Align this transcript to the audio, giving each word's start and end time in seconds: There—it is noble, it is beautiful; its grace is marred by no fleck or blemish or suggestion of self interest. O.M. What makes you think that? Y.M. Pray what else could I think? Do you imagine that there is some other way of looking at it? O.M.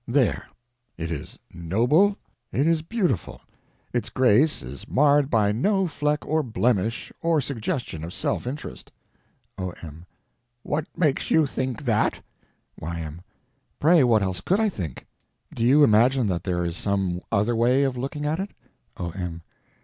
There—it 0.07 1.11
is 1.11 1.37
noble, 1.53 2.17
it 2.51 2.65
is 2.65 2.81
beautiful; 2.81 3.39
its 3.93 4.09
grace 4.09 4.63
is 4.63 4.87
marred 4.87 5.29
by 5.29 5.51
no 5.51 5.85
fleck 5.85 6.25
or 6.25 6.41
blemish 6.41 7.13
or 7.21 7.39
suggestion 7.39 8.03
of 8.03 8.11
self 8.11 8.47
interest. 8.47 8.91
O.M. 9.59 10.07
What 10.63 10.87
makes 10.97 11.29
you 11.29 11.45
think 11.45 11.85
that? 11.85 12.19
Y.M. 12.79 13.21
Pray 13.79 14.03
what 14.03 14.23
else 14.23 14.41
could 14.41 14.59
I 14.59 14.69
think? 14.69 15.05
Do 15.53 15.61
you 15.63 15.83
imagine 15.83 16.25
that 16.29 16.45
there 16.45 16.65
is 16.65 16.75
some 16.75 17.21
other 17.31 17.55
way 17.55 17.83
of 17.83 17.95
looking 17.95 18.25
at 18.25 18.39
it? 18.39 18.49
O.M. 18.97 19.43